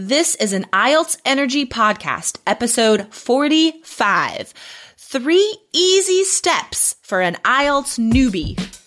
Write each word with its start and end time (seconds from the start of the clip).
This 0.00 0.36
is 0.36 0.52
an 0.52 0.64
IELTS 0.72 1.18
Energy 1.24 1.66
Podcast, 1.66 2.38
episode 2.46 3.12
45. 3.12 4.54
Three 4.96 5.58
easy 5.72 6.22
steps 6.22 6.94
for 7.02 7.20
an 7.20 7.34
IELTS 7.44 7.98
newbie. 7.98 8.77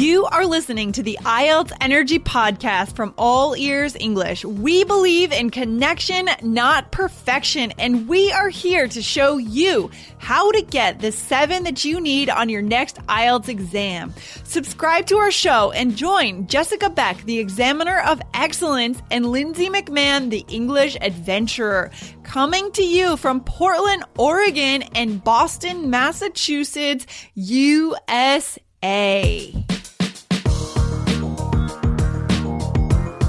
You 0.00 0.24
are 0.24 0.46
listening 0.46 0.92
to 0.92 1.02
the 1.02 1.18
IELTS 1.20 1.72
Energy 1.78 2.18
Podcast 2.18 2.96
from 2.96 3.12
All 3.18 3.54
Ears 3.54 3.94
English. 4.00 4.46
We 4.46 4.82
believe 4.82 5.30
in 5.30 5.50
connection, 5.50 6.30
not 6.42 6.90
perfection, 6.90 7.74
and 7.78 8.08
we 8.08 8.32
are 8.32 8.48
here 8.48 8.88
to 8.88 9.02
show 9.02 9.36
you 9.36 9.90
how 10.16 10.52
to 10.52 10.62
get 10.62 11.00
the 11.00 11.12
seven 11.12 11.64
that 11.64 11.84
you 11.84 12.00
need 12.00 12.30
on 12.30 12.48
your 12.48 12.62
next 12.62 12.96
IELTS 13.08 13.48
exam. 13.48 14.14
Subscribe 14.42 15.04
to 15.04 15.18
our 15.18 15.30
show 15.30 15.70
and 15.72 15.94
join 15.94 16.46
Jessica 16.46 16.88
Beck, 16.88 17.22
the 17.24 17.38
Examiner 17.38 18.00
of 18.00 18.22
Excellence, 18.32 19.02
and 19.10 19.26
Lindsay 19.26 19.68
McMahon, 19.68 20.30
the 20.30 20.46
English 20.48 20.96
Adventurer, 21.02 21.90
coming 22.22 22.72
to 22.72 22.82
you 22.82 23.18
from 23.18 23.44
Portland, 23.44 24.04
Oregon, 24.16 24.82
and 24.94 25.22
Boston, 25.22 25.90
Massachusetts, 25.90 27.04
USA. 27.34 28.56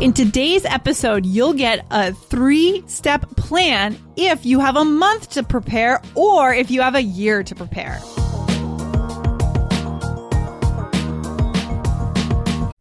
In 0.01 0.13
today's 0.13 0.65
episode, 0.65 1.27
you'll 1.27 1.53
get 1.53 1.85
a 1.91 2.11
three 2.11 2.83
step 2.87 3.21
plan 3.37 3.95
if 4.15 4.47
you 4.47 4.59
have 4.59 4.75
a 4.75 4.83
month 4.83 5.29
to 5.33 5.43
prepare 5.43 6.01
or 6.15 6.51
if 6.51 6.71
you 6.71 6.81
have 6.81 6.95
a 6.95 7.03
year 7.03 7.43
to 7.43 7.53
prepare. 7.53 7.99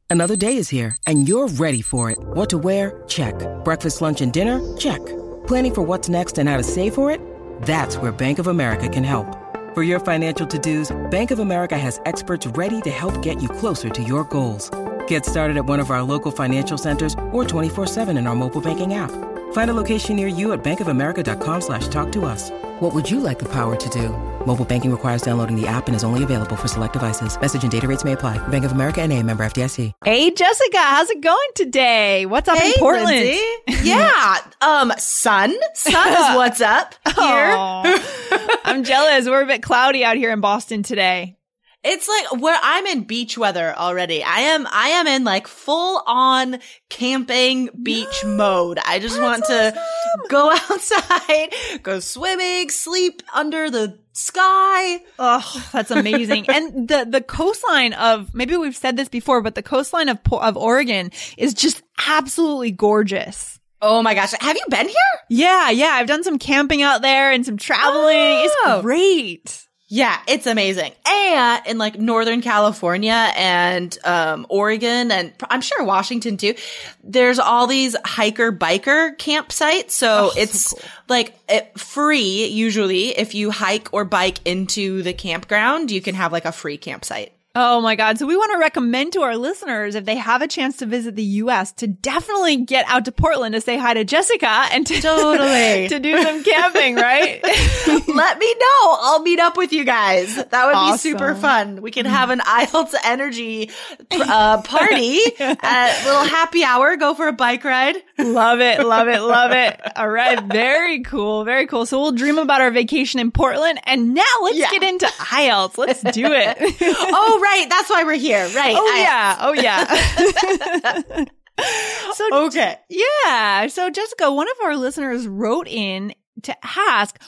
Another 0.09 0.34
day 0.34 0.56
is 0.56 0.70
here 0.70 0.96
and 1.06 1.29
you're 1.29 1.46
ready 1.46 1.83
for 1.83 2.10
it. 2.10 2.16
What 2.19 2.48
to 2.51 2.56
wear? 2.56 3.05
Check. 3.06 3.34
Breakfast, 3.65 4.01
lunch, 4.01 4.23
and 4.23 4.32
dinner? 4.32 4.59
Check. 4.79 5.05
Planning 5.46 5.74
for 5.74 5.82
what's 5.82 6.09
next 6.09 6.38
and 6.38 6.48
how 6.48 6.57
to 6.57 6.62
save 6.62 6.95
for 6.95 7.10
it? 7.10 7.21
That's 7.60 7.96
where 7.96 8.12
Bank 8.12 8.38
of 8.38 8.46
America 8.46 8.88
can 8.88 9.05
help. 9.05 9.37
For 9.74 9.82
your 9.82 10.01
financial 10.01 10.46
to 10.46 10.59
dos, 10.59 10.90
Bank 11.10 11.32
of 11.32 11.38
America 11.38 11.77
has 11.77 12.01
experts 12.07 12.46
ready 12.46 12.80
to 12.80 12.88
help 12.88 13.21
get 13.21 13.43
you 13.43 13.51
closer 13.51 13.90
to 13.90 14.02
your 14.02 14.24
goals. 14.24 14.71
Get 15.11 15.27
started 15.27 15.57
at 15.57 15.66
one 15.66 15.80
of 15.80 15.91
our 15.91 16.05
local 16.05 16.30
financial 16.30 16.79
centers 16.79 17.15
or 17.33 17.43
24-7 17.43 18.16
in 18.16 18.29
our 18.29 18.37
mobile 18.37 18.61
banking 18.61 18.95
app. 18.95 19.11
Find 19.52 19.69
a 19.69 19.75
location 19.75 20.15
near 20.15 20.29
you 20.29 20.52
at 20.52 20.63
bankofamerica.com 20.63 21.61
slash 21.63 21.89
talk 21.89 22.13
to 22.13 22.27
us. 22.27 22.52
What 22.79 22.95
would 22.95 23.11
you 23.11 23.19
like 23.19 23.41
the 23.41 23.49
power 23.49 23.75
to 23.75 23.89
do? 23.89 24.11
Mobile 24.47 24.65
banking 24.65 24.93
requires 24.93 25.23
downloading 25.23 25.61
the 25.61 25.67
app 25.67 25.89
and 25.89 25.97
is 25.97 26.05
only 26.05 26.23
available 26.23 26.55
for 26.55 26.69
select 26.69 26.93
devices. 26.93 27.41
Message 27.41 27.65
and 27.65 27.73
data 27.73 27.89
rates 27.89 28.05
may 28.05 28.13
apply. 28.13 28.39
Bank 28.49 28.65
of 28.65 28.71
America 28.71 29.02
and 29.02 29.13
a 29.13 29.21
member 29.21 29.43
FDIC. 29.45 29.91
Hey, 30.05 30.30
Jessica, 30.30 30.79
how's 30.79 31.11
it 31.11 31.21
going 31.21 31.51
today? 31.57 32.24
What's 32.27 32.49
up 32.49 32.57
hey, 32.57 32.69
in 32.69 32.74
Portland? 32.79 33.09
Lindsay. 33.09 33.43
yeah. 33.89 34.39
Um, 34.61 34.93
sun. 34.97 35.52
Sun 35.74 36.09
is 36.09 36.37
what's 36.37 36.61
up 36.61 36.95
here. 37.17 37.51
I'm 38.65 38.85
jealous. 38.85 39.27
We're 39.27 39.43
a 39.43 39.47
bit 39.47 39.65
cloudy 39.65 40.05
out 40.05 40.17
here 40.17 40.30
in 40.30 40.41
Boston 40.41 40.85
today. 40.85 41.37
It's 41.83 42.09
like 42.09 42.43
where 42.43 42.59
I'm 42.63 42.87
in 42.87 43.05
beach 43.05 43.39
weather 43.39 43.75
already. 43.75 44.23
I 44.23 44.41
am, 44.41 44.67
I 44.71 44.89
am 44.91 45.07
in 45.07 45.25
like 45.25 45.47
full 45.47 46.03
on 46.07 46.59
camping 46.91 47.71
beach 47.83 48.23
mode. 48.27 48.79
I 48.85 48.99
just 48.99 49.19
want 49.19 49.45
awesome. 49.45 49.73
to 49.73 49.81
go 50.29 50.51
outside, 50.71 51.55
go 51.83 52.01
swimming, 52.01 52.69
sleep 52.69 53.23
under 53.33 53.71
the 53.71 53.99
sky. 54.13 55.01
Oh, 55.19 55.69
that's 55.73 55.91
amazing. 55.91 56.47
and 56.51 56.87
the, 56.87 57.07
the 57.09 57.23
coastline 57.23 57.95
of, 57.95 58.35
maybe 58.35 58.59
we've 58.59 58.77
said 58.77 58.99
this 58.99 59.09
before, 59.09 59.41
but 59.41 59.55
the 59.55 59.63
coastline 59.63 60.11
of, 60.11 60.19
of 60.31 60.59
Oregon 60.59 61.11
is 61.39 61.55
just 61.55 61.83
absolutely 62.07 62.73
gorgeous. 62.73 63.59
Oh 63.81 64.03
my 64.03 64.15
gosh. 64.15 64.34
Have 64.39 64.56
you 64.56 64.67
been 64.69 64.89
here? 64.89 64.97
Yeah. 65.31 65.71
Yeah. 65.71 65.93
I've 65.93 66.06
done 66.06 66.25
some 66.25 66.39
camping 66.39 66.83
out 66.83 67.01
there 67.01 67.33
and 67.33 67.47
some 67.47 67.56
traveling. 67.56 68.17
Oh. 68.19 68.75
It's 68.75 68.83
great. 68.83 69.67
Yeah, 69.93 70.16
it's 70.28 70.47
amazing. 70.47 70.93
And 71.05 71.67
in 71.67 71.77
like 71.78 71.99
Northern 71.99 72.43
California 72.43 73.33
and 73.37 73.99
um, 74.05 74.47
Oregon 74.49 75.11
and 75.11 75.33
I'm 75.51 75.61
sure 75.61 75.83
Washington 75.83 76.37
too, 76.37 76.55
there's 77.03 77.41
all 77.41 77.67
these 77.67 77.97
hiker 78.05 78.53
biker 78.53 79.17
campsites. 79.17 79.91
So 79.91 80.27
Oh, 80.27 80.31
so 80.33 80.41
it's 80.41 80.69
cool. 80.73 80.81
like 81.09 81.34
it, 81.49 81.77
free 81.78 82.47
usually 82.47 83.09
if 83.19 83.34
you 83.34 83.51
hike 83.51 83.89
or 83.93 84.05
bike 84.05 84.39
into 84.45 85.03
the 85.03 85.12
campground, 85.12 85.91
you 85.91 86.01
can 86.01 86.15
have 86.15 86.31
like 86.31 86.45
a 86.45 86.53
free 86.53 86.77
campsite. 86.78 87.33
Oh 87.56 87.81
my 87.81 87.97
God. 87.97 88.16
So 88.16 88.27
we 88.27 88.37
want 88.37 88.53
to 88.53 88.59
recommend 88.59 89.12
to 89.15 89.22
our 89.22 89.37
listeners, 89.37 89.97
if 89.97 90.05
they 90.05 90.15
have 90.15 90.41
a 90.41 90.47
chance 90.47 90.77
to 90.77 90.87
visit 90.87 91.16
the 91.16 91.22
US, 91.25 91.72
to 91.72 91.88
definitely 91.88 92.59
get 92.59 92.84
out 92.88 93.06
to 93.06 93.12
Portland 93.12 93.55
to 93.56 93.61
say 93.61 93.77
hi 93.77 93.93
to 93.93 94.05
Jessica 94.05 94.47
and 94.71 94.87
to, 94.87 95.00
Totally. 95.00 95.89
to 95.89 95.99
do 95.99 96.22
some 96.22 96.44
camping, 96.44 96.94
right? 96.94 97.41
Let 98.06 98.39
me 98.39 98.55
know. 98.55 98.97
I'll 99.00 99.22
meet 99.22 99.41
up 99.41 99.56
with 99.56 99.72
you 99.72 99.83
guys. 99.83 100.37
That 100.37 100.66
would 100.66 100.93
be 100.93 100.99
super 100.99 101.34
fun. 101.34 101.83
We 101.83 101.91
can 101.91 102.06
have 102.06 102.31
an 102.31 102.39
IELTS 102.39 102.94
energy 103.05 103.71
uh, 104.12 104.62
party, 104.62 105.19
a 105.41 106.05
little 106.05 106.25
happy 106.25 106.62
hour, 106.62 106.97
go 106.97 107.15
for 107.15 107.27
a 107.27 107.33
bike 107.33 107.65
ride. 107.65 107.97
love 108.19 108.60
it. 108.60 108.87
Love 108.87 109.09
it. 109.09 109.21
Love 109.21 109.50
it. 109.50 109.81
All 109.97 110.09
right. 110.09 110.41
Very 110.44 111.03
cool. 111.03 111.43
Very 111.44 111.66
cool. 111.66 111.84
So 111.84 112.00
we'll 112.00 112.12
dream 112.12 112.39
about 112.39 112.60
our 112.60 112.71
vacation 112.71 113.19
in 113.19 113.33
Portland. 113.33 113.81
And 113.87 114.15
now 114.15 114.22
let's 114.44 114.56
Yeah. 114.56 114.71
get 114.71 114.84
into 114.84 115.06
IELTS. 115.06 115.78
Let's 115.78 116.03
do 116.03 116.27
it. 116.33 116.56
oh, 116.81 117.39
right. 117.41 117.67
That's 117.69 117.91
why 117.91 118.05
we're 118.05 118.15
here. 118.15 118.49
Right. 118.55 118.75
Oh 118.77 118.93
I- 118.95 119.01
yeah. 119.01 119.37
Oh 119.41 119.53
yeah. 119.53 121.25
so 122.15 122.47
Okay. 122.47 122.77
yeah. 122.89 123.67
So 123.69 123.91
Jessica, 123.91 124.33
one 124.33 124.49
of 124.49 124.56
our 124.65 124.77
listeners 124.77 125.27
wrote 125.27 125.69
in 125.69 126.15
to 126.43 126.56
ask, 126.62 127.21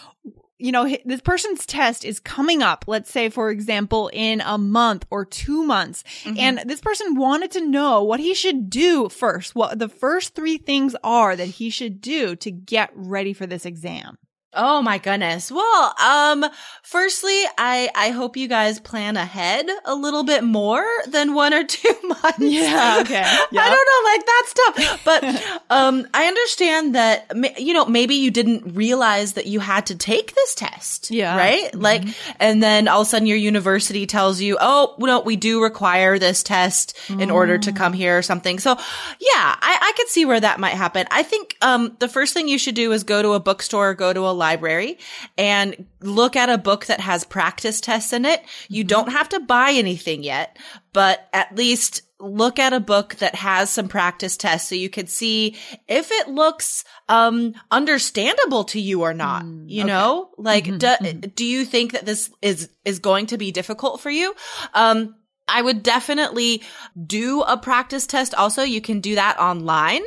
you 0.58 0.70
know, 0.72 0.88
this 1.04 1.20
person's 1.20 1.66
test 1.66 2.04
is 2.04 2.20
coming 2.20 2.62
up. 2.62 2.84
Let's 2.86 3.10
say, 3.10 3.28
for 3.28 3.50
example, 3.50 4.08
in 4.12 4.40
a 4.40 4.56
month 4.58 5.04
or 5.10 5.24
two 5.24 5.64
months. 5.64 6.04
Mm-hmm. 6.22 6.38
And 6.38 6.62
this 6.66 6.80
person 6.80 7.16
wanted 7.16 7.50
to 7.52 7.66
know 7.66 8.04
what 8.04 8.20
he 8.20 8.32
should 8.32 8.70
do 8.70 9.08
first. 9.08 9.54
What 9.56 9.78
the 9.78 9.88
first 9.88 10.34
three 10.34 10.58
things 10.58 10.94
are 11.02 11.34
that 11.34 11.46
he 11.48 11.68
should 11.68 12.00
do 12.00 12.36
to 12.36 12.50
get 12.50 12.90
ready 12.94 13.32
for 13.32 13.44
this 13.46 13.66
exam. 13.66 14.18
Oh 14.54 14.82
my 14.82 14.98
goodness. 14.98 15.50
Well, 15.50 15.94
um, 15.98 16.44
firstly, 16.82 17.40
I, 17.56 17.88
I 17.94 18.10
hope 18.10 18.36
you 18.36 18.48
guys 18.48 18.78
plan 18.80 19.16
ahead 19.16 19.66
a 19.86 19.94
little 19.94 20.24
bit 20.24 20.44
more 20.44 20.84
than 21.08 21.32
one 21.32 21.54
or 21.54 21.64
two 21.66 21.94
months. 22.04 22.38
Yeah, 22.38 22.98
okay. 23.00 23.22
I 23.24 23.46
don't 23.50 23.88
know, 23.88 24.10
like 24.10 24.26
that's 24.26 24.54
tough. 24.54 25.04
But, 25.04 25.62
um, 25.70 26.06
I 26.12 26.26
understand 26.26 26.94
that, 26.94 27.32
you 27.58 27.72
know, 27.72 27.86
maybe 27.86 28.16
you 28.16 28.30
didn't 28.30 28.74
realize 28.74 29.32
that 29.34 29.46
you 29.46 29.58
had 29.60 29.86
to 29.86 29.96
take 29.96 30.34
this 30.34 30.54
test. 30.54 31.10
Yeah. 31.10 31.34
Right? 31.34 31.74
Like, 31.74 32.04
and 32.38 32.62
then 32.62 32.88
all 32.88 33.00
of 33.00 33.06
a 33.06 33.10
sudden 33.10 33.26
your 33.26 33.38
university 33.38 34.06
tells 34.06 34.42
you, 34.42 34.58
oh, 34.60 34.94
no, 34.98 35.20
we 35.20 35.36
do 35.36 35.62
require 35.62 36.18
this 36.18 36.42
test 36.42 36.94
in 37.08 37.30
order 37.30 37.56
to 37.56 37.72
come 37.72 37.94
here 37.94 38.18
or 38.18 38.22
something. 38.22 38.58
So 38.58 38.72
yeah, 38.72 39.56
I, 39.60 39.78
I 39.80 39.92
could 39.96 40.08
see 40.08 40.26
where 40.26 40.40
that 40.40 40.60
might 40.60 40.74
happen. 40.74 41.06
I 41.10 41.22
think, 41.22 41.56
um, 41.62 41.96
the 42.00 42.08
first 42.08 42.34
thing 42.34 42.48
you 42.48 42.58
should 42.58 42.74
do 42.74 42.92
is 42.92 43.02
go 43.02 43.22
to 43.22 43.32
a 43.32 43.40
bookstore, 43.40 43.94
go 43.94 44.12
to 44.12 44.20
a 44.20 44.41
library 44.42 44.98
and 45.38 45.86
look 46.00 46.34
at 46.34 46.50
a 46.50 46.58
book 46.58 46.86
that 46.86 47.00
has 47.00 47.22
practice 47.24 47.80
tests 47.80 48.12
in 48.12 48.24
it. 48.24 48.42
You 48.68 48.82
don't 48.82 49.12
have 49.12 49.28
to 49.30 49.40
buy 49.40 49.70
anything 49.70 50.24
yet, 50.24 50.58
but 50.92 51.28
at 51.32 51.54
least 51.54 52.02
look 52.18 52.58
at 52.58 52.72
a 52.72 52.80
book 52.80 53.14
that 53.16 53.34
has 53.34 53.70
some 53.70 53.88
practice 53.88 54.36
tests 54.36 54.68
so 54.68 54.74
you 54.74 54.88
could 54.88 55.08
see 55.08 55.56
if 55.88 56.10
it 56.12 56.28
looks 56.28 56.84
um 57.08 57.52
understandable 57.70 58.62
to 58.62 58.80
you 58.80 59.02
or 59.02 59.12
not 59.12 59.44
you 59.66 59.82
know 59.82 60.30
like 60.38 60.66
do, 60.78 61.12
do 61.34 61.44
you 61.44 61.64
think 61.64 61.90
that 61.92 62.06
this 62.06 62.30
is 62.40 62.68
is 62.84 63.00
going 63.00 63.26
to 63.26 63.36
be 63.36 63.50
difficult 63.50 64.00
for 64.00 64.10
you 64.10 64.32
um 64.72 65.16
I 65.48 65.60
would 65.60 65.82
definitely 65.82 66.62
do 67.04 67.42
a 67.42 67.56
practice 67.56 68.06
test. 68.06 68.34
Also, 68.34 68.62
you 68.62 68.80
can 68.80 69.00
do 69.00 69.16
that 69.16 69.38
online. 69.38 70.02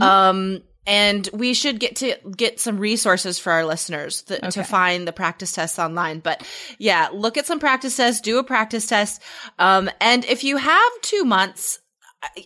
Um, 0.00 0.62
and 0.90 1.28
we 1.32 1.54
should 1.54 1.78
get 1.78 1.94
to 1.96 2.16
get 2.36 2.58
some 2.58 2.76
resources 2.76 3.38
for 3.38 3.52
our 3.52 3.64
listeners 3.64 4.22
th- 4.22 4.40
to 4.40 4.64
find 4.64 5.06
the 5.06 5.12
practice 5.12 5.52
tests 5.52 5.78
online. 5.78 6.18
But 6.18 6.44
yeah, 6.78 7.10
look 7.12 7.36
at 7.36 7.46
some 7.46 7.60
practice 7.60 7.96
tests, 7.96 8.20
do 8.20 8.38
a 8.38 8.44
practice 8.44 8.86
test. 8.86 9.22
Um, 9.60 9.88
and 10.00 10.24
if 10.24 10.42
you 10.42 10.56
have 10.56 10.92
two 11.02 11.24
months, 11.24 11.78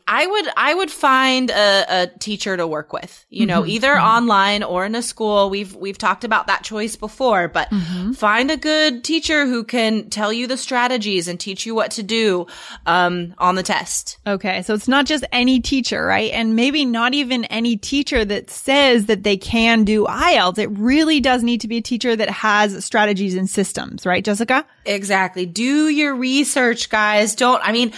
I- 0.07 0.27
would, 0.27 0.49
I 0.57 0.73
would 0.73 0.91
find 0.91 1.51
a, 1.51 2.03
a 2.03 2.07
teacher 2.19 2.57
to 2.57 2.67
work 2.67 2.93
with, 2.93 3.27
you 3.29 3.45
know, 3.45 3.63
mm-hmm. 3.63 3.71
either 3.71 3.95
mm-hmm. 3.95 4.07
online 4.07 4.63
or 4.63 4.87
in 4.87 4.95
a 4.95 5.03
school. 5.03 5.51
We've, 5.51 5.75
we've 5.75 5.99
talked 5.99 6.23
about 6.23 6.47
that 6.47 6.63
choice 6.63 6.95
before, 6.95 7.49
but 7.49 7.71
mm-hmm. 7.71 8.13
find 8.13 8.53
a 8.53 8.57
good 8.57 9.03
teacher 9.03 9.47
who 9.47 9.65
can 9.65 10.11
tell 10.11 10.33
you 10.33 10.47
the 10.47 10.57
strategies 10.57 11.27
and 11.27 11.41
teach 11.41 11.67
you 11.67 11.75
what 11.75 11.91
to 11.93 12.05
do, 12.05 12.47
um, 12.87 13.35
on 13.39 13.57
the 13.57 13.65
test. 13.65 14.19
Okay. 14.27 14.63
So 14.63 14.75
it's 14.75 14.87
not 14.87 15.07
just 15.07 15.25
any 15.33 15.61
teacher, 15.61 16.05
right? 16.07 16.31
And 16.31 16.55
maybe 16.55 16.85
not 16.85 17.13
even 17.13 17.45
any 17.47 17.77
teacher 17.77 18.25
that 18.25 18.51
says 18.51 19.07
that 19.07 19.25
they 19.25 19.37
can 19.37 19.83
do 19.83 20.05
IELTS. 20.05 20.59
It 20.59 20.69
really 20.69 21.21
does 21.21 21.43
need 21.43 21.61
to 21.63 21.69
be 21.69 21.79
a 21.79 21.83
teacher 21.83 22.15
that 22.15 22.31
has 22.31 22.85
strategies 22.85 23.35
and 23.35 23.51
systems, 23.51 24.07
right, 24.07 24.25
Jessica? 24.25 24.65
Exactly. 24.85 25.47
Do 25.47 25.89
your 25.89 26.15
research, 26.15 26.91
guys. 26.91 27.35
Don't, 27.35 27.61
I 27.65 27.73
mean, 27.73 27.93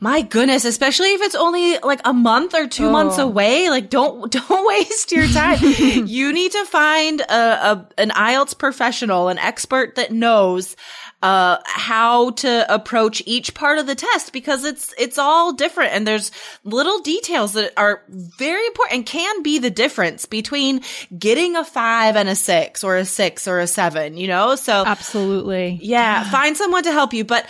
my 0.00 0.22
goodness, 0.22 0.64
especially 0.64 1.19
if 1.20 1.26
it's 1.26 1.34
only 1.34 1.78
like 1.78 2.00
a 2.04 2.12
month 2.12 2.54
or 2.54 2.66
two 2.66 2.90
months 2.90 3.18
Oh. 3.18 3.28
away. 3.28 3.68
Like 3.70 3.90
don't 3.90 4.30
don't 4.48 4.66
waste 4.66 5.12
your 5.12 5.26
time. 5.28 5.58
you 6.06 6.32
need 6.32 6.52
to 6.52 6.64
find 6.66 7.20
a, 7.20 7.24
a 7.72 7.88
an 7.98 8.10
IELTS 8.10 8.56
professional, 8.58 9.28
an 9.28 9.38
expert 9.38 9.94
that 9.96 10.10
knows 10.12 10.76
uh 11.22 11.58
how 11.66 12.30
to 12.30 12.64
approach 12.74 13.22
each 13.26 13.52
part 13.52 13.76
of 13.78 13.86
the 13.86 13.94
test 13.94 14.32
because 14.32 14.64
it's 14.64 14.94
it's 14.96 15.18
all 15.18 15.52
different 15.52 15.92
and 15.92 16.06
there's 16.06 16.30
little 16.64 16.98
details 17.00 17.52
that 17.52 17.74
are 17.76 18.02
very 18.08 18.66
important 18.68 18.96
and 18.96 19.06
can 19.06 19.42
be 19.42 19.58
the 19.58 19.68
difference 19.68 20.24
between 20.24 20.80
getting 21.18 21.56
a 21.56 21.64
5 21.64 22.16
and 22.16 22.26
a 22.30 22.34
6 22.34 22.82
or 22.84 22.96
a 22.96 23.04
6 23.04 23.48
or 23.48 23.58
a 23.60 23.66
7, 23.66 24.16
you 24.16 24.28
know? 24.28 24.54
So 24.54 24.82
Absolutely. 24.86 25.78
yeah, 25.82 26.24
find 26.30 26.56
someone 26.56 26.84
to 26.84 26.92
help 26.92 27.12
you. 27.12 27.24
But 27.26 27.46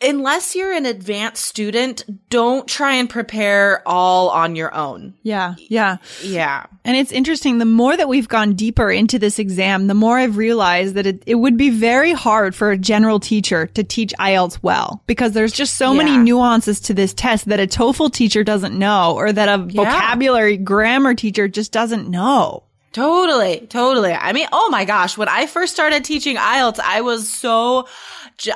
unless 0.00 0.54
you're 0.54 0.72
an 0.72 0.86
advanced 0.86 1.44
student, 1.44 2.04
don't 2.30 2.68
try 2.68 2.94
and 2.94 3.10
prepare 3.10 3.82
all 3.86 4.30
on 4.30 4.56
your 4.56 4.74
own. 4.74 5.14
Yeah. 5.22 5.54
Yeah. 5.58 5.96
Yeah. 6.22 6.66
And 6.84 6.96
it's 6.96 7.12
interesting. 7.12 7.58
The 7.58 7.64
more 7.64 7.96
that 7.96 8.08
we've 8.08 8.28
gone 8.28 8.54
deeper 8.54 8.90
into 8.90 9.18
this 9.18 9.38
exam, 9.38 9.86
the 9.86 9.94
more 9.94 10.18
I've 10.18 10.36
realized 10.36 10.94
that 10.94 11.06
it, 11.06 11.22
it 11.26 11.34
would 11.34 11.56
be 11.56 11.70
very 11.70 12.12
hard 12.12 12.54
for 12.54 12.70
a 12.70 12.78
general 12.78 13.20
teacher 13.20 13.66
to 13.68 13.82
teach 13.82 14.14
IELTS 14.18 14.62
well 14.62 15.02
because 15.06 15.32
there's 15.32 15.52
just 15.52 15.76
so 15.76 15.92
many 15.92 16.16
nuances 16.16 16.80
to 16.80 16.94
this 16.94 17.12
test 17.12 17.46
that 17.46 17.60
a 17.60 17.66
TOEFL 17.66 18.12
teacher 18.12 18.44
doesn't 18.44 18.78
know 18.78 19.14
or 19.16 19.32
that 19.32 19.48
a 19.48 19.64
vocabulary 19.64 20.56
grammar 20.56 21.14
teacher 21.14 21.48
just 21.48 21.72
doesn't 21.72 22.08
know. 22.08 22.62
Totally, 22.98 23.64
totally. 23.68 24.12
I 24.12 24.32
mean, 24.32 24.48
oh 24.50 24.70
my 24.70 24.84
gosh, 24.84 25.16
when 25.16 25.28
I 25.28 25.46
first 25.46 25.72
started 25.72 26.04
teaching 26.04 26.34
IELTS, 26.34 26.80
I 26.80 27.00
was 27.02 27.32
so, 27.32 27.86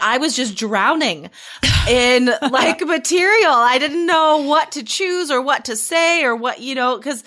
I 0.00 0.18
was 0.18 0.34
just 0.34 0.56
drowning 0.56 1.30
in 1.88 2.28
like 2.50 2.84
material. 2.84 3.52
I 3.52 3.78
didn't 3.78 4.04
know 4.04 4.38
what 4.38 4.72
to 4.72 4.82
choose 4.82 5.30
or 5.30 5.40
what 5.40 5.66
to 5.66 5.76
say 5.76 6.24
or 6.24 6.34
what, 6.34 6.58
you 6.58 6.74
know, 6.74 6.98
cause, 6.98 7.22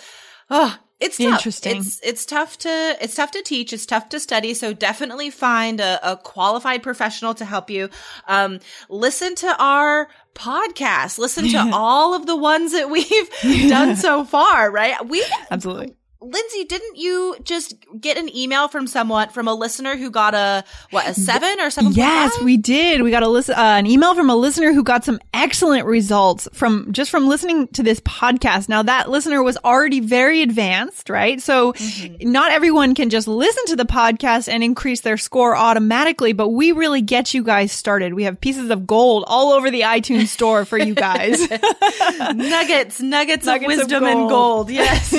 oh, 0.49 0.77
it's 0.99 1.17
tough. 1.17 1.35
Interesting. 1.35 1.77
It's, 1.77 2.01
it's 2.03 2.25
tough 2.25 2.57
to, 2.59 2.97
it's 2.99 3.15
tough 3.15 3.31
to 3.31 3.41
teach. 3.41 3.71
It's 3.71 3.85
tough 3.85 4.09
to 4.09 4.19
study. 4.19 4.53
So 4.53 4.73
definitely 4.73 5.29
find 5.29 5.79
a, 5.79 6.11
a 6.11 6.17
qualified 6.17 6.83
professional 6.83 7.33
to 7.35 7.45
help 7.45 7.69
you. 7.69 7.89
Um, 8.27 8.59
listen 8.89 9.35
to 9.35 9.55
our 9.57 10.09
podcast. 10.33 11.17
Listen 11.17 11.47
to 11.47 11.69
all 11.73 12.13
of 12.13 12.25
the 12.25 12.35
ones 12.35 12.73
that 12.73 12.89
we've 12.89 13.29
done 13.69 13.95
so 13.95 14.25
far, 14.25 14.69
right? 14.69 15.07
We, 15.07 15.23
Absolutely. 15.49 15.95
Lindsay, 16.25 16.63
didn't 16.65 16.97
you 16.97 17.35
just 17.43 17.75
get 17.99 18.17
an 18.17 18.35
email 18.35 18.67
from 18.67 18.87
someone 18.87 19.29
from 19.29 19.47
a 19.47 19.53
listener 19.53 19.95
who 19.95 20.09
got 20.09 20.33
a 20.33 20.63
what 20.89 21.07
a 21.07 21.13
seven 21.13 21.59
or 21.59 21.69
seven? 21.69 21.91
Yes, 21.91 22.39
we 22.41 22.57
did. 22.57 23.01
We 23.03 23.11
got 23.11 23.23
a 23.23 23.27
listen, 23.27 23.55
uh, 23.55 23.61
an 23.61 23.85
email 23.85 24.15
from 24.15 24.29
a 24.29 24.35
listener 24.35 24.73
who 24.73 24.83
got 24.83 25.03
some 25.05 25.19
excellent 25.35 25.85
results 25.85 26.47
from 26.53 26.91
just 26.91 27.11
from 27.11 27.27
listening 27.27 27.67
to 27.69 27.83
this 27.83 27.99
podcast. 27.99 28.69
Now 28.69 28.81
that 28.83 29.09
listener 29.09 29.43
was 29.43 29.57
already 29.63 29.99
very 29.99 30.41
advanced, 30.41 31.09
right? 31.09 31.41
So 31.41 31.73
Mm-hmm. 31.73 32.31
not 32.31 32.51
everyone 32.51 32.95
can 32.95 33.09
just 33.09 33.27
listen 33.27 33.65
to 33.67 33.75
the 33.75 33.85
podcast 33.85 34.47
and 34.51 34.63
increase 34.63 35.01
their 35.01 35.17
score 35.17 35.55
automatically, 35.55 36.31
but 36.33 36.49
we 36.49 36.71
really 36.71 37.01
get 37.01 37.33
you 37.33 37.43
guys 37.43 37.71
started. 37.71 38.13
We 38.13 38.23
have 38.23 38.39
pieces 38.39 38.69
of 38.69 38.87
gold 38.87 39.25
all 39.27 39.51
over 39.51 39.69
the 39.69 39.81
iTunes 39.81 40.27
store 40.29 40.63
for 40.65 40.77
you 40.77 40.95
guys. 40.95 41.39
nuggets, 41.49 43.01
nuggets, 43.01 43.01
Nuggets 43.01 43.47
of 43.47 43.55
of 43.55 43.63
wisdom 43.67 44.03
and 44.05 44.29
gold. 44.29 44.69
gold. 44.69 44.71
Yes. 44.71 45.13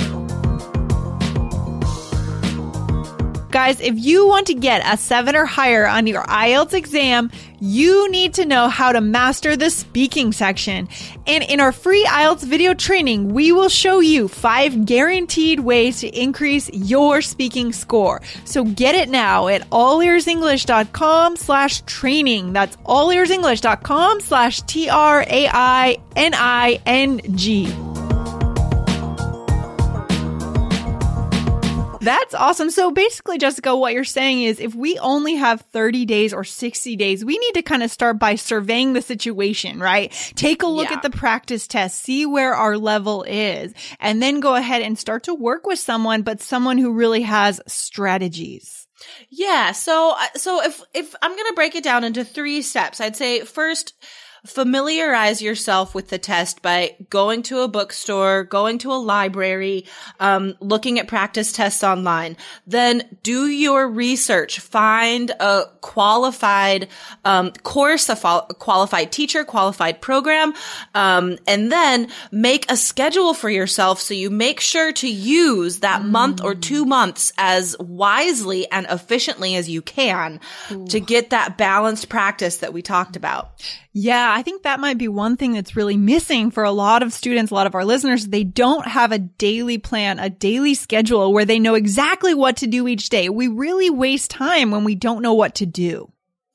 Guys, 3.50 3.80
if 3.80 3.98
you 3.98 4.28
want 4.28 4.46
to 4.46 4.54
get 4.54 4.80
a 4.86 4.96
seven 4.96 5.34
or 5.34 5.44
higher 5.44 5.84
on 5.84 6.06
your 6.06 6.22
IELTS 6.22 6.72
exam, 6.72 7.32
you 7.58 8.08
need 8.08 8.34
to 8.34 8.46
know 8.46 8.68
how 8.68 8.92
to 8.92 9.00
master 9.00 9.56
the 9.56 9.70
speaking 9.70 10.30
section. 10.30 10.88
And 11.26 11.42
in 11.42 11.58
our 11.58 11.72
free 11.72 12.04
IELTS 12.04 12.44
video 12.44 12.74
training, 12.74 13.34
we 13.34 13.50
will 13.50 13.68
show 13.68 13.98
you 13.98 14.28
five 14.28 14.86
guaranteed 14.86 15.58
ways 15.58 15.98
to 16.00 16.08
increase 16.08 16.70
your 16.72 17.22
speaking 17.22 17.72
score. 17.72 18.22
So 18.44 18.62
get 18.62 18.94
it 18.94 19.08
now 19.08 19.48
at 19.48 19.68
allearsenglish.com 19.70 21.34
slash 21.36 21.82
training. 21.82 22.52
That's 22.52 22.76
allearsenglish.com 22.76 24.20
slash 24.20 24.62
T-R-A-I-N-I-N-G. 24.62 26.00
That's 32.00 32.34
awesome. 32.34 32.70
So 32.70 32.90
basically, 32.90 33.36
Jessica, 33.38 33.76
what 33.76 33.92
you're 33.92 34.04
saying 34.04 34.42
is 34.42 34.58
if 34.58 34.74
we 34.74 34.98
only 34.98 35.34
have 35.34 35.60
30 35.72 36.06
days 36.06 36.32
or 36.32 36.44
60 36.44 36.96
days, 36.96 37.24
we 37.24 37.36
need 37.38 37.52
to 37.54 37.62
kind 37.62 37.82
of 37.82 37.90
start 37.90 38.18
by 38.18 38.36
surveying 38.36 38.94
the 38.94 39.02
situation, 39.02 39.78
right? 39.80 40.10
Take 40.34 40.62
a 40.62 40.66
look 40.66 40.88
Yeah. 40.90 40.96
at 40.96 41.02
the 41.02 41.10
practice 41.10 41.66
test, 41.66 42.00
see 42.00 42.24
where 42.24 42.54
our 42.54 42.78
level 42.78 43.22
is, 43.24 43.74
and 44.00 44.22
then 44.22 44.40
go 44.40 44.54
ahead 44.54 44.80
and 44.82 44.98
start 44.98 45.24
to 45.24 45.34
work 45.34 45.66
with 45.66 45.78
someone, 45.78 46.22
but 46.22 46.40
someone 46.40 46.78
who 46.78 46.92
really 46.92 47.22
has 47.22 47.60
strategies. 47.66 48.86
Yeah. 49.28 49.72
So, 49.72 50.14
uh, 50.18 50.26
so 50.36 50.62
if, 50.62 50.82
if 50.94 51.14
I'm 51.22 51.30
going 51.36 51.48
to 51.48 51.54
break 51.54 51.74
it 51.74 51.84
down 51.84 52.04
into 52.04 52.24
three 52.24 52.62
steps, 52.62 53.00
I'd 53.00 53.16
say 53.16 53.40
first, 53.40 53.94
familiarize 54.46 55.42
yourself 55.42 55.94
with 55.94 56.08
the 56.08 56.18
test 56.18 56.62
by 56.62 56.96
going 57.10 57.42
to 57.44 57.60
a 57.60 57.68
bookstore, 57.68 58.44
going 58.44 58.78
to 58.78 58.92
a 58.92 58.94
library, 58.94 59.86
um, 60.18 60.54
looking 60.60 60.98
at 60.98 61.08
practice 61.08 61.52
tests 61.52 61.84
online. 61.84 62.36
Then 62.66 63.18
do 63.22 63.46
your 63.46 63.88
research. 63.88 64.60
Find 64.60 65.30
a 65.40 65.64
qualified, 65.80 66.88
um, 67.24 67.52
course, 67.62 68.08
a 68.08 68.16
fol- 68.16 68.46
qualified 68.58 69.12
teacher, 69.12 69.44
qualified 69.44 70.00
program, 70.00 70.54
um, 70.94 71.36
and 71.46 71.70
then 71.70 72.08
make 72.30 72.70
a 72.70 72.76
schedule 72.76 73.34
for 73.34 73.50
yourself 73.50 74.00
so 74.00 74.14
you 74.14 74.30
make 74.30 74.60
sure 74.60 74.92
to 74.92 75.08
use 75.08 75.80
that 75.80 76.04
month 76.04 76.42
or 76.42 76.54
two 76.54 76.84
months 76.84 77.32
as 77.38 77.76
wisely 77.78 78.70
and 78.70 78.86
efficiently 78.90 79.56
as 79.56 79.68
you 79.68 79.82
can 79.82 80.40
to 80.88 81.00
get 81.00 81.30
that 81.30 81.58
balanced 81.58 82.08
practice 82.08 82.58
that 82.58 82.72
we 82.72 82.82
talked 82.82 83.16
about. 83.16 83.52
Yeah, 83.92 84.32
I 84.32 84.42
think 84.42 84.62
that 84.62 84.78
might 84.78 84.98
be 84.98 85.08
one 85.08 85.36
thing 85.36 85.52
that's 85.52 85.74
really 85.74 85.96
missing 85.96 86.52
for 86.52 86.62
a 86.62 86.70
lot 86.70 87.02
of 87.02 87.12
students, 87.12 87.50
a 87.50 87.54
lot 87.54 87.66
of 87.66 87.74
our 87.74 87.84
listeners. 87.84 88.26
They 88.26 88.44
don't 88.44 88.86
have 88.86 89.10
a 89.10 89.18
daily 89.18 89.78
plan, 89.78 90.20
a 90.20 90.30
daily 90.30 90.74
schedule 90.74 91.32
where 91.32 91.44
they 91.44 91.58
know 91.58 91.74
exactly 91.74 92.32
what 92.32 92.58
to 92.58 92.68
do 92.68 92.86
each 92.86 93.08
day. 93.08 93.28
We 93.28 93.48
really 93.48 93.90
waste 93.90 94.30
time 94.30 94.70
when 94.70 94.84
we 94.84 94.94
don't 94.94 95.22
know 95.22 95.34
what 95.34 95.56
to 95.56 95.66
do. 95.66 96.12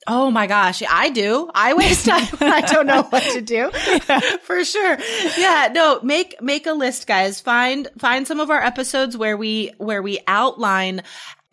Oh 0.08 0.30
my 0.30 0.46
gosh, 0.46 0.82
I 0.88 1.10
do. 1.10 1.50
I 1.54 1.74
waste 1.74 2.06
time 2.06 2.24
when 2.38 2.52
I 2.52 2.60
don't 2.60 2.86
know 2.86 3.02
what 3.02 3.24
to 3.24 3.40
do. 3.40 3.70
For 4.42 4.64
sure. 4.64 4.98
Yeah, 5.36 5.68
no, 5.74 6.00
make 6.02 6.40
make 6.40 6.66
a 6.66 6.72
list 6.72 7.06
guys. 7.06 7.40
Find 7.40 7.88
find 7.98 8.26
some 8.26 8.40
of 8.40 8.50
our 8.50 8.62
episodes 8.62 9.16
where 9.16 9.36
we 9.36 9.72
where 9.78 10.02
we 10.02 10.20
outline 10.26 11.02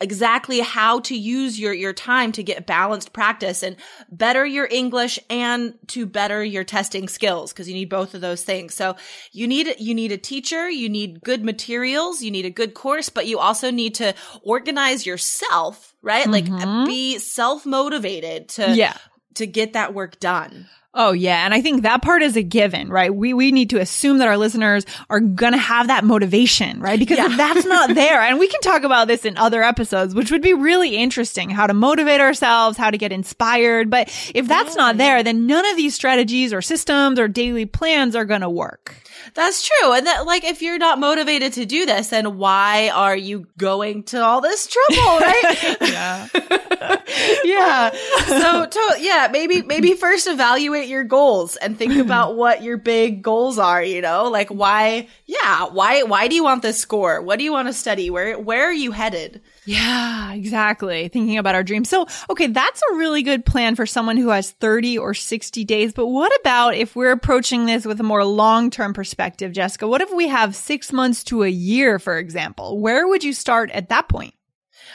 exactly 0.04 0.60
how 0.60 1.00
to 1.00 1.16
use 1.18 1.58
your 1.58 1.74
your 1.74 1.94
time 1.94 2.34
to 2.34 2.44
get 2.44 2.68
balanced 2.68 3.14
practice 3.14 3.64
and 3.64 3.78
better 4.12 4.46
your 4.46 4.68
English 4.70 5.18
and 5.30 5.74
to 5.88 6.06
better 6.06 6.44
your 6.44 6.66
testing 6.66 7.08
skills 7.08 7.54
because 7.54 7.68
you 7.70 7.74
need 7.74 7.90
both 7.90 8.14
of 8.14 8.22
those 8.22 8.44
things. 8.44 8.76
So 8.76 8.96
you 9.32 9.48
need 9.48 9.76
you 9.80 9.96
need 9.96 10.12
a 10.12 10.18
teacher, 10.18 10.70
you 10.70 10.90
need 10.90 11.22
good 11.22 11.44
materials, 11.44 12.22
you 12.22 12.30
need 12.32 12.46
a 12.46 12.50
good 12.50 12.74
course, 12.74 13.08
but 13.10 13.26
you 13.26 13.40
also 13.40 13.72
need 13.72 13.96
to 13.96 14.14
organize 14.44 15.06
yourself, 15.06 15.96
right? 16.02 16.28
Like 16.28 16.46
uh, 16.50 16.66
mm-hmm. 16.66 16.86
be 16.86 17.18
self-motivated 17.18 18.50
to 18.50 18.76
Yeah. 18.76 18.98
to 19.36 19.48
get 19.48 19.74
that 19.74 19.94
work 19.94 20.20
done. 20.20 20.68
Oh 20.96 21.12
yeah, 21.12 21.44
and 21.44 21.56
I 21.56 21.62
think 21.62 21.82
that 21.82 22.04
part 22.04 22.22
is 22.22 22.38
a 22.38 22.44
given, 22.44 22.90
right? 22.90 23.14
We 23.14 23.34
we 23.34 23.52
need 23.52 23.72
to 23.72 23.80
assume 23.80 24.20
that 24.20 24.28
our 24.28 24.38
listeners 24.38 24.86
are 25.10 25.20
going 25.20 25.54
to 25.54 25.58
have 25.58 25.88
that 25.88 26.04
motivation, 26.04 26.80
right? 26.80 27.00
Because 27.00 27.18
if 27.18 27.36
that's 27.36 27.66
not 27.66 27.90
there, 27.96 28.22
and 28.22 28.38
we 28.38 28.48
can 28.48 28.62
talk 28.62 28.84
about 28.84 29.08
this 29.08 29.26
in 29.26 29.36
other 29.36 29.64
episodes, 29.64 30.14
which 30.14 30.30
would 30.30 30.44
be 30.44 30.54
really 30.54 30.96
interesting, 30.96 31.50
how 31.50 31.66
to 31.66 31.74
motivate 31.74 32.22
ourselves, 32.22 32.78
how 32.78 32.92
to 32.92 32.98
get 33.00 33.12
inspired, 33.12 33.90
but 33.90 34.08
if 34.36 34.48
that's 34.48 34.76
not 34.76 34.98
there, 34.98 35.24
then 35.24 35.48
none 35.48 35.66
of 35.66 35.78
these 35.78 35.96
strategies 35.96 36.54
or 36.54 36.62
systems 36.62 37.18
or 37.18 37.28
daily 37.28 37.66
plans 37.66 38.16
are 38.16 38.26
going 38.26 38.42
to 38.42 38.50
work. 38.50 38.96
That's 39.34 39.68
true. 39.68 39.94
And 39.94 40.08
that 40.08 40.26
like 40.26 40.44
if 40.44 40.62
you're 40.62 40.78
not 40.78 41.00
motivated 41.00 41.54
to 41.54 41.66
do 41.66 41.86
this, 41.86 42.10
then 42.10 42.38
why 42.38 42.90
are 42.90 43.16
you 43.16 43.48
going 43.58 44.04
to 44.04 44.24
all 44.24 44.42
this 44.42 44.68
trouble, 44.68 45.20
right? 45.20 45.78
Yeah. 45.82 46.28
yeah. 47.44 47.90
So 48.28 48.66
to, 48.66 48.96
yeah, 49.00 49.30
maybe 49.32 49.62
maybe 49.62 49.94
first 49.94 50.28
evaluate 50.28 50.88
your 50.88 51.04
goals 51.04 51.56
and 51.56 51.78
think 51.78 51.96
about 51.96 52.36
what 52.44 52.64
your 52.64 52.78
big 52.78 53.22
goals 53.22 53.60
are, 53.60 53.84
you 53.84 54.02
know? 54.02 54.30
Like 54.30 54.50
why 54.50 55.08
yeah, 55.26 55.66
why 55.66 56.04
why 56.04 56.28
do 56.28 56.36
you 56.36 56.44
want 56.44 56.62
this 56.62 56.80
score? 56.80 57.22
What 57.22 57.40
do 57.40 57.46
you 57.46 57.52
want 57.52 57.68
to 57.68 57.74
study? 57.74 58.10
Where 58.10 58.40
where 58.40 58.66
are 58.66 58.74
you 58.74 58.92
headed? 58.92 59.42
Yeah, 59.66 60.34
exactly. 60.34 61.08
Thinking 61.08 61.38
about 61.38 61.56
our 61.56 61.64
dreams. 61.64 61.90
So, 61.90 62.06
okay, 62.30 62.48
that's 62.48 62.82
a 62.92 62.96
really 62.96 63.24
good 63.24 63.46
plan 63.46 63.76
for 63.76 63.86
someone 63.86 64.18
who 64.18 64.30
has 64.30 64.52
30 64.52 64.98
or 64.98 65.14
60 65.14 65.64
days. 65.64 65.94
But 65.94 66.08
what 66.08 66.38
about 66.42 66.76
if 66.76 66.96
we're 66.96 67.12
approaching 67.12 67.66
this 67.66 67.86
with 67.86 68.00
a 68.00 68.04
more 68.04 68.26
long-term 68.26 68.94
perspective, 68.94 69.54
Jessica? 69.54 69.88
What 69.88 70.02
if 70.02 70.14
we 70.14 70.28
have 70.28 70.56
six 70.56 70.92
months 70.92 71.24
to 71.26 71.44
a 71.44 71.48
year, 71.48 71.98
for 71.98 72.18
example? 72.18 72.80
Where 72.80 73.08
would 73.08 73.24
you 73.24 73.34
start 73.34 73.72
at 73.72 73.90
that 73.90 74.10
point? 74.10 74.34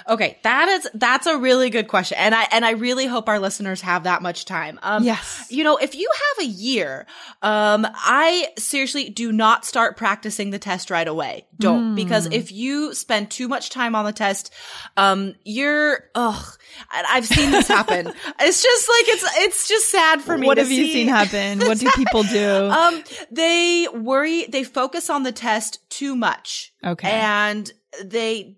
Okay, 0.08 0.38
that 0.42 0.68
is 0.68 0.88
that's 0.94 1.26
a 1.26 1.36
really 1.38 1.70
good 1.70 1.88
question, 1.88 2.18
and 2.18 2.34
I 2.34 2.46
and 2.52 2.64
I 2.64 2.72
really 2.72 3.06
hope 3.06 3.28
our 3.28 3.38
listeners 3.38 3.80
have 3.80 4.04
that 4.04 4.22
much 4.22 4.44
time. 4.44 4.78
Um, 4.82 5.04
Yes. 5.04 5.46
you 5.50 5.64
know, 5.64 5.76
if 5.76 5.94
you 5.94 6.08
have 6.36 6.46
a 6.46 6.48
year, 6.48 7.06
um, 7.42 7.86
I 7.94 8.48
seriously 8.58 9.08
do 9.10 9.32
not 9.32 9.64
start 9.64 9.96
practicing 9.96 10.50
the 10.50 10.58
test 10.58 10.90
right 10.90 11.06
away. 11.08 11.46
Don't 11.58 11.94
because 11.94 12.26
if 12.26 12.52
you 12.52 12.94
spend 12.94 13.30
too 13.30 13.48
much 13.48 13.70
time 13.70 13.94
on 13.94 14.04
the 14.04 14.12
test, 14.12 14.52
um, 14.96 15.34
you're 15.44 16.04
ugh. 16.14 16.44
I've 16.92 17.26
seen 17.26 17.50
this 17.50 17.66
happen. 17.68 18.06
it's 18.40 18.62
just 18.62 18.88
like 18.88 19.08
it's 19.08 19.24
it's 19.38 19.68
just 19.68 19.90
sad 19.90 20.20
for 20.22 20.36
me. 20.36 20.46
What 20.46 20.58
have 20.58 20.70
you 20.70 20.86
seen 20.92 21.08
happen? 21.08 21.58
What 21.68 21.78
do 21.78 21.90
people 21.96 22.22
do? 22.22 22.70
Um, 22.70 23.02
they 23.30 23.86
worry, 23.92 24.46
they 24.46 24.64
focus 24.64 25.10
on 25.10 25.22
the 25.22 25.32
test 25.32 25.80
too 25.90 26.14
much. 26.16 26.72
Okay. 26.84 27.10
And 27.10 27.70
they, 28.04 28.57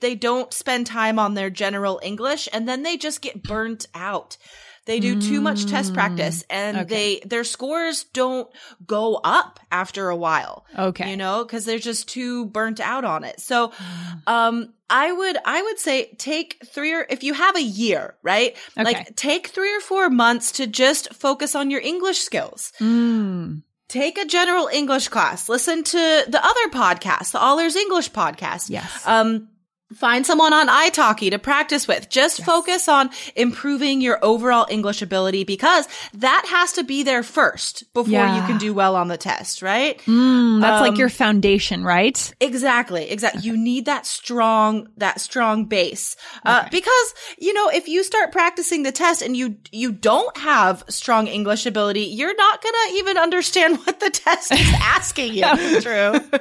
they 0.00 0.14
don't 0.14 0.52
spend 0.52 0.86
time 0.86 1.18
on 1.18 1.34
their 1.34 1.50
general 1.50 2.00
English 2.02 2.48
and 2.52 2.68
then 2.68 2.82
they 2.82 2.96
just 2.96 3.20
get 3.22 3.42
burnt 3.42 3.86
out. 3.94 4.36
They 4.84 5.00
do 5.00 5.16
too 5.16 5.42
much 5.42 5.66
test 5.66 5.92
practice 5.92 6.44
and 6.48 6.76
Mm, 6.78 6.80
Okay. 6.82 6.94
they, 7.20 7.28
their 7.28 7.44
scores 7.44 8.04
don't 8.04 8.48
go 8.86 9.16
up 9.22 9.60
after 9.70 10.08
a 10.08 10.16
while. 10.16 10.64
Okay. 10.78 11.10
You 11.10 11.16
know, 11.18 11.44
cause 11.44 11.66
they're 11.66 11.78
just 11.78 12.08
too 12.08 12.46
burnt 12.46 12.80
out 12.80 13.04
on 13.04 13.22
it. 13.24 13.38
So, 13.40 13.72
um, 14.26 14.72
I 14.90 15.12
would, 15.12 15.36
I 15.44 15.60
would 15.60 15.78
say 15.78 16.14
take 16.16 16.62
three 16.66 16.94
or, 16.94 17.04
if 17.10 17.22
you 17.22 17.34
have 17.34 17.56
a 17.56 17.62
year, 17.62 18.14
right? 18.22 18.56
Okay. 18.78 18.84
Like 18.84 19.14
take 19.14 19.48
three 19.48 19.76
or 19.76 19.80
four 19.80 20.08
months 20.08 20.52
to 20.52 20.66
just 20.66 21.12
focus 21.12 21.54
on 21.54 21.70
your 21.70 21.80
English 21.82 22.20
skills 22.20 22.72
Mm. 22.80 23.62
Take 23.88 24.18
a 24.18 24.26
general 24.26 24.68
English 24.68 25.08
class. 25.08 25.48
Listen 25.48 25.82
to 25.82 26.24
the 26.28 26.40
other 26.44 26.68
podcast, 26.70 27.32
the 27.32 27.40
All 27.40 27.58
Ears 27.58 27.74
English 27.74 28.12
podcast. 28.12 28.68
Yes. 28.68 29.06
Um, 29.06 29.48
find 29.94 30.26
someone 30.26 30.52
on 30.52 30.68
italki 30.68 31.30
to 31.30 31.38
practice 31.38 31.88
with. 31.88 32.08
Just 32.10 32.44
focus 32.44 32.88
on 32.88 33.10
improving 33.36 34.00
your 34.00 34.18
overall 34.22 34.66
English 34.68 35.00
ability 35.02 35.44
because 35.44 35.88
that 36.14 36.44
has 36.48 36.72
to 36.74 36.84
be 36.84 37.02
there 37.02 37.22
first 37.22 37.84
before 37.94 38.26
you 38.26 38.42
can 38.42 38.58
do 38.58 38.74
well 38.74 38.96
on 38.96 39.08
the 39.08 39.16
test, 39.16 39.62
right? 39.62 39.98
Mm, 40.06 40.60
that's 40.60 40.80
like 40.82 40.92
Um, 40.92 40.96
your 40.96 41.08
foundation, 41.08 41.84
right? 41.84 42.34
Exactly, 42.40 43.10
exactly. 43.10 43.42
You 43.42 43.56
need 43.56 43.86
that 43.86 44.04
strong, 44.06 44.88
that 44.98 45.20
strong 45.20 45.64
base. 45.64 46.16
Uh, 46.44 46.68
because, 46.70 47.14
you 47.38 47.54
know, 47.54 47.68
if 47.68 47.88
you 47.88 48.04
start 48.04 48.30
practicing 48.32 48.82
the 48.82 48.92
test 48.92 49.22
and 49.22 49.36
you, 49.36 49.56
you 49.72 49.92
don't 49.92 50.36
have 50.36 50.84
strong 50.88 51.26
English 51.28 51.64
ability, 51.64 52.02
you're 52.02 52.36
not 52.36 52.62
gonna 52.62 52.94
even 52.94 53.16
understand 53.16 53.78
what 53.84 54.00
the 54.00 54.10
test 54.10 54.52
is 54.52 54.72
asking 54.82 55.34
you. 55.34 55.80
True. 55.80 56.12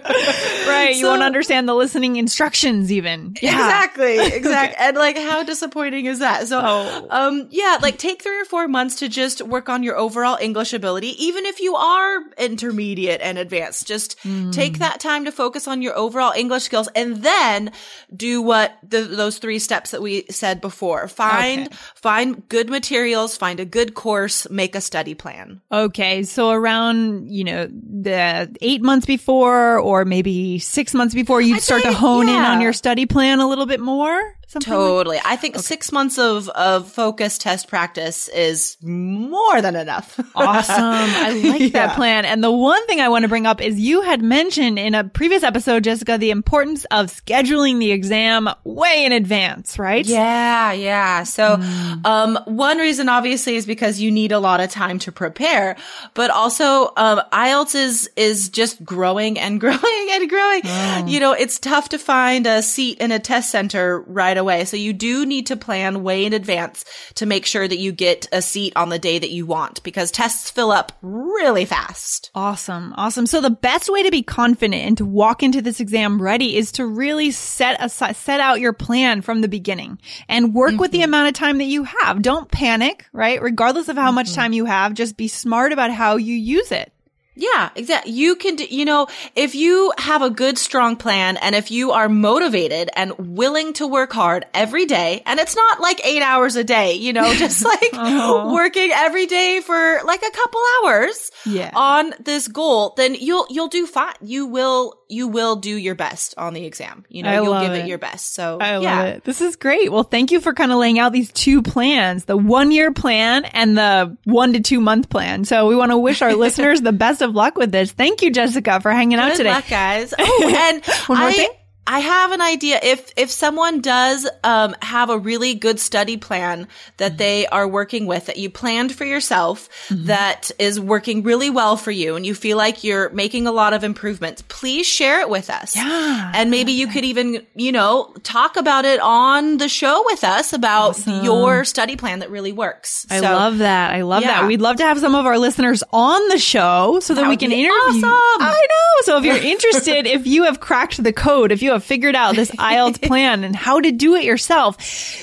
right. 0.68 0.96
you 0.96 1.06
won't 1.06 1.24
understand 1.24 1.70
the 1.70 1.76
listening 1.76 2.18
instructions 2.18 2.92
even. 2.92 3.36
Yeah. 3.42 3.54
Exactly, 3.54 4.18
exactly. 4.38 4.76
And 4.80 4.98
like, 4.98 5.18
how 5.18 5.44
disappointing 5.44 6.06
is 6.06 6.20
that? 6.20 6.48
So, 6.48 6.62
Oh. 6.64 7.08
um, 7.10 7.48
yeah, 7.52 7.78
like 7.82 7.98
take 7.98 8.22
three 8.24 8.40
or 8.40 8.46
four 8.46 8.68
months 8.68 8.96
to 9.00 9.10
just 9.10 9.42
work 9.42 9.70
on 9.70 9.84
your 9.84 9.96
overall 9.98 10.38
English 10.42 10.74
ability, 10.74 11.10
even 11.24 11.46
if 11.46 11.60
you 11.60 11.76
are 11.76 12.20
intermediate 12.38 13.22
and 13.22 13.38
advanced. 13.38 13.88
Just 13.88 14.18
Hmm. 14.24 14.52
take 14.52 14.80
that 14.80 15.00
time 15.00 15.26
to 15.26 15.32
focus 15.32 15.68
on 15.68 15.82
your 15.82 15.96
overall 15.98 16.34
English 16.36 16.64
skills 16.64 16.88
and 16.96 17.18
then 17.24 17.72
do 18.16 18.42
what 18.42 18.78
the, 18.88 19.02
those 19.02 19.38
three 19.38 19.60
steps 19.60 19.92
that 19.92 20.02
we 20.02 20.26
said 20.30 20.62
before. 20.62 21.08
Find, 21.08 21.68
Okay. 21.68 21.76
find 21.96 22.48
good 22.50 22.70
materials, 22.70 23.36
find 23.38 23.60
a 23.60 23.66
good 23.66 23.94
course, 23.94 24.50
make 24.50 24.76
a 24.76 24.82
study 24.82 25.14
plan. 25.14 25.62
Okay. 25.72 26.24
So 26.24 26.50
around, 26.52 27.30
you 27.30 27.44
know, 27.44 27.68
the 27.68 28.56
eight 28.62 28.82
months 28.82 29.06
before 29.06 29.78
or 29.80 30.06
maybe 30.06 30.60
six 30.60 30.94
months 30.94 31.14
before, 31.14 31.42
you'd 31.42 31.58
I'd 31.58 31.62
start 31.64 31.84
to 31.84 31.94
hone 31.94 32.30
in 32.30 32.44
on 32.44 32.62
your 32.62 32.74
study 32.74 33.06
plan 33.06 33.27
a 33.34 33.48
little 33.48 33.66
bit 33.66 33.80
more. 33.80 34.37
Something 34.50 34.72
like- 34.74 34.80
Totally. 34.80 35.20
I 35.26 35.36
think 35.36 35.58
six 35.58 35.92
months 35.92 36.18
of, 36.18 36.48
of 36.50 36.90
focus 36.90 37.38
test 37.38 37.68
practice 37.68 38.30
is 38.30 38.78
more 38.82 39.62
than 39.62 39.76
enough. 39.76 40.18
Awesome. 40.36 40.76
I 40.80 41.32
like 41.44 41.74
that 41.74 41.96
plan. 41.96 42.24
And 42.24 42.44
the 42.44 42.52
one 42.52 42.86
thing 42.88 43.02
I 43.02 43.10
want 43.10 43.24
to 43.24 43.28
bring 43.28 43.46
up 43.48 43.60
is 43.60 43.80
you 43.80 44.02
had 44.02 44.22
mentioned 44.22 44.78
in 44.80 44.94
a 44.96 45.04
previous 45.04 45.44
episode, 45.44 45.84
Jessica, 45.84 46.18
the 46.18 46.30
importance 46.30 46.86
of 46.86 47.08
scheduling 47.08 47.80
the 47.80 47.92
exam 47.92 48.48
way 48.64 49.04
in 49.04 49.12
advance, 49.12 49.78
right? 49.80 50.06
Yeah, 50.06 50.72
yeah. 50.74 51.24
So, 51.24 51.60
um, 52.06 52.38
one 52.46 52.78
reason 52.78 53.10
obviously 53.10 53.56
is 53.56 53.66
because 53.66 54.00
you 54.00 54.12
need 54.12 54.32
a 54.32 54.40
lot 54.40 54.60
of 54.62 54.70
time 54.70 55.00
to 55.00 55.12
prepare, 55.12 55.76
but 56.14 56.30
also, 56.30 56.94
um, 56.96 57.20
IELTS 57.34 57.76
is, 57.76 58.10
is 58.16 58.50
just 58.50 58.84
growing 58.86 59.38
and 59.40 59.60
growing 59.66 60.08
and 60.12 60.30
growing. 60.30 60.62
You 61.10 61.20
know, 61.20 61.34
it's 61.34 61.60
tough 61.60 61.90
to 61.90 61.98
find 62.00 62.46
a 62.48 62.62
seat 62.62 63.00
in 63.00 63.12
a 63.12 63.20
test 63.20 63.50
center 63.52 64.02
right 64.02 64.37
away. 64.38 64.66
So 64.66 64.78
you 64.78 64.94
do 64.94 65.26
need 65.26 65.48
to 65.48 65.58
plan 65.58 66.04
way 66.04 66.26
in 66.26 66.34
advance 66.34 66.86
to 67.16 67.26
make 67.26 67.46
sure 67.46 67.68
that 67.68 67.78
you 67.78 67.92
get 67.92 68.28
a 68.32 68.42
seat 68.42 68.74
on 68.76 68.90
the 68.90 69.00
day 69.00 69.20
that 69.20 69.32
you 69.32 69.46
want 69.46 69.84
because 69.84 70.12
tests 70.12 70.50
fill 70.50 70.72
up 70.72 70.92
really 71.02 71.66
fast. 71.66 72.32
Awesome. 72.36 72.94
Awesome. 72.98 73.26
So 73.26 73.42
the 73.42 73.50
best 73.50 73.90
way 73.90 74.04
to 74.04 74.12
be 74.12 74.24
confident 74.24 74.84
and 74.84 74.98
to 74.98 75.06
walk 75.06 75.44
into 75.44 75.62
this 75.62 75.80
exam 75.80 76.22
ready 76.22 76.58
is 76.58 76.72
to 76.74 76.86
really 76.86 77.32
set 77.32 77.84
aside, 77.84 78.16
set 78.16 78.40
out 78.40 78.60
your 78.60 78.74
plan 78.74 79.22
from 79.22 79.42
the 79.42 79.48
beginning 79.48 80.00
and 80.28 80.54
work 80.54 80.80
with 80.80 80.92
the 80.92 81.00
mm-hmm. 81.00 81.06
amount 81.06 81.28
of 81.30 81.34
time 81.34 81.58
that 81.58 81.66
you 81.66 81.84
have. 81.84 82.22
Don't 82.22 82.52
panic, 82.52 83.06
right? 83.14 83.42
Regardless 83.42 83.90
of 83.90 83.98
how 83.98 84.12
much 84.12 84.28
mm-hmm. 84.28 84.42
time 84.42 84.54
you 84.54 84.66
have, 84.66 84.94
just 84.94 85.18
be 85.18 85.28
smart 85.28 85.72
about 85.72 85.92
how 85.92 86.18
you 86.18 86.36
use 86.36 86.72
it. 86.72 86.92
Yeah, 87.40 87.70
exactly. 87.76 88.12
You 88.14 88.36
can, 88.36 88.56
do, 88.56 88.66
you 88.66 88.84
know, 88.84 89.08
if 89.36 89.54
you 89.54 89.94
have 90.00 90.22
a 90.24 90.30
good, 90.30 90.58
strong 90.58 90.96
plan 90.96 91.38
and 91.38 91.54
if 91.54 91.70
you 91.70 91.92
are 91.92 92.10
motivated 92.10 92.90
and 92.96 93.14
willing 93.38 93.74
to 93.74 93.86
work 93.88 94.12
hard 94.12 94.46
every 94.56 94.86
day, 94.88 95.22
and 95.26 95.40
it's 95.40 95.56
not 95.56 95.80
like 95.80 96.02
eight 96.04 96.24
hours 96.24 96.56
a 96.56 96.64
day, 96.64 96.94
you 96.94 97.14
know, 97.14 97.32
just 97.46 97.64
like 97.64 97.94
uh-huh. 97.94 98.50
working 98.52 98.90
every 98.92 99.28
day 99.28 99.62
for 99.62 100.00
like 100.04 100.24
a 100.24 100.32
couple 100.32 100.62
hours 100.84 101.32
Yeah. 101.46 101.72
on 101.76 102.14
this 102.20 102.48
goal, 102.48 102.94
then 102.98 103.14
you'll, 103.14 103.46
you'll 103.50 103.68
do 103.68 103.86
fine. 103.86 104.16
You 104.22 104.48
will, 104.48 104.96
you 105.10 105.28
will 105.28 105.56
do 105.56 105.76
your 105.76 105.96
best 105.96 106.34
on 106.38 106.54
the 106.54 106.66
exam. 106.66 107.06
You 107.10 107.24
know, 107.24 107.30
I 107.30 107.42
you'll 107.42 107.62
give 107.62 107.74
it. 107.74 107.86
it. 107.86 107.88
your 107.88 107.98
best. 107.98 108.34
So 108.34 108.58
I 108.60 108.74
love 108.76 108.84
yeah. 108.84 109.04
it. 109.04 109.24
This 109.24 109.42
is 109.42 109.56
great. 109.56 109.92
Well, 109.92 110.04
thank 110.04 110.32
you 110.32 110.40
for 110.40 110.54
kind 110.54 110.72
of 110.72 110.78
laying 110.78 111.00
out 111.00 111.14
these 111.14 111.32
two 111.32 111.62
plans, 111.62 112.26
the 112.26 112.38
one 112.38 112.72
year 112.72 112.92
plan 112.92 113.46
and 113.46 113.78
the 113.78 114.18
one 114.26 114.54
to 114.54 114.60
two 114.60 114.80
month 114.80 115.10
plan. 115.10 115.46
So 115.46 115.68
we 115.68 115.76
want 115.76 115.92
to 115.92 115.98
wish 115.98 116.22
our 116.22 116.34
listeners 116.36 116.82
the 116.82 116.92
best 116.92 117.22
of 117.22 117.36
luck 117.36 117.58
with 117.58 117.72
this. 117.72 117.92
Thank 117.92 118.22
you, 118.22 118.32
Jessica, 118.32 118.80
for 118.82 118.92
hanging 118.92 119.18
out 119.18 119.32
Good 119.32 119.38
today. 119.38 119.52
luck, 119.52 119.68
guys. 119.70 120.14
Oh, 120.18 120.54
and 120.56 120.86
One 121.08 121.20
more 121.20 121.30
I, 121.30 121.34
thing? 121.34 121.50
I 121.88 122.00
have 122.00 122.32
an 122.34 122.42
idea. 122.42 122.80
If 122.84 123.12
if 123.16 123.32
someone 123.32 123.80
does 123.82 124.28
um, 124.44 124.76
have 124.82 125.10
a 125.10 125.18
really 125.18 125.54
good 125.56 125.80
study 125.80 126.18
plan 126.18 126.68
that 126.98 127.08
Mm-hmm. 127.14 127.18
they 127.18 127.48
are 127.48 127.68
working 127.68 128.06
with, 128.06 128.26
that 128.26 128.38
you 128.38 128.50
planned 128.50 128.94
for 128.94 129.06
yourself, 129.06 129.70
Mm-hmm. 129.88 130.06
that 130.08 130.52
is 130.60 130.80
working 130.80 131.24
really 131.24 131.50
well 131.50 131.78
for 131.78 131.92
you, 131.92 132.16
and 132.18 132.26
you 132.26 132.36
feel 132.36 132.58
like 132.58 132.84
you're 132.84 133.10
making 133.12 133.48
a 133.48 133.52
lot 133.52 133.72
of 133.74 133.84
improvements, 133.86 134.44
please 134.50 134.86
share 134.86 135.22
it 135.22 135.30
with 135.30 135.50
us. 135.50 135.76
Yeah, 135.76 136.32
and 136.36 136.52
maybe 136.52 136.74
you 136.74 136.88
could 136.88 137.06
even, 137.06 137.46
you 137.56 137.72
know, 137.72 138.14
talk 138.24 138.58
about 138.58 138.84
it 138.84 139.00
on 139.00 139.58
the 139.58 139.70
show 139.70 140.04
with 140.08 140.24
us 140.26 140.52
about 140.54 140.98
your 141.08 141.64
study 141.64 141.96
plan 141.96 142.20
that 142.20 142.30
really 142.30 142.52
works. 142.52 143.08
I 143.10 143.20
So- 143.22 143.34
love 143.34 143.60
that. 143.60 143.92
I 143.94 144.02
love 144.02 144.24
that. 144.24 144.46
We'd 144.48 144.62
love 144.62 144.76
to 144.78 144.84
have 144.84 145.00
some 145.00 145.16
of 145.16 145.26
our 145.26 145.38
listeners 145.40 145.84
on 145.94 146.28
the 146.30 146.38
show 146.38 147.00
so 147.02 147.14
that, 147.14 147.28
we 147.30 147.38
can 147.38 147.52
interview. 147.54 147.72
awesome. 147.72 148.04
I 148.42 148.66
know. 148.70 149.04
So 149.06 149.18
if 149.18 149.24
you're 149.24 149.38
interested, 149.54 150.06
if 150.08 150.28
you 150.28 150.44
have 150.44 150.60
cracked 150.60 151.02
the 151.02 151.14
code, 151.14 151.52
if 151.54 151.62
you 151.62 151.72
have 151.72 151.77
figured 151.80 152.16
out 152.16 152.36
this 152.36 152.52
IELTS 152.60 153.02
plan 153.02 153.44
and 153.44 153.56
how 153.56 153.80
to 153.80 153.92
do 153.92 154.16
it 154.16 154.24
yourself, 154.24 154.78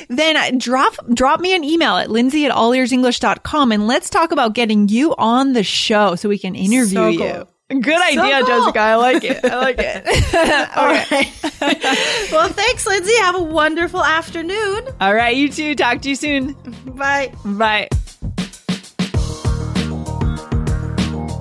then 0.09 0.59
drop 0.59 0.95
drop 1.13 1.41
me 1.41 1.55
an 1.55 1.65
email 1.65 1.97
at 1.97 2.11
lindsay 2.11 2.47
at 2.47 2.53
allearsenglish.com 2.53 3.73
and 3.73 3.87
let's 3.87 4.11
talk 4.11 4.33
about 4.33 4.55
getting 4.55 4.89
you 4.89 5.15
on 5.17 5.53
the 5.53 5.63
show 5.63 6.15
so 6.15 6.29
we 6.29 6.39
can 6.39 6.55
interview 6.55 6.87
So 6.97 7.09
you. 7.09 7.19
cool. 7.19 7.49
Good 7.81 8.01
idea, 8.01 8.39
cool. 8.41 8.47
Jessica. 8.47 8.79
I 8.79 8.95
like 8.97 9.25
it. 9.25 9.43
I 9.45 9.57
like 9.59 9.77
it. 9.79 10.05
All 10.77 10.87
right. 10.87 12.31
well, 12.31 12.49
thanks, 12.51 12.87
Lindsay. 12.87 13.15
Have 13.17 13.37
a 13.37 13.43
wonderful 13.43 14.05
afternoon. 14.05 14.87
All 15.01 15.15
right, 15.15 15.35
you 15.35 15.49
too. 15.49 15.75
Talk 15.75 16.03
to 16.03 16.11
you 16.11 16.15
soon. 16.15 16.53
Bye. 16.85 17.33
Bye. 17.45 17.89